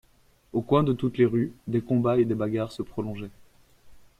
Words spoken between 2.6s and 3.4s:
se prolongeaient.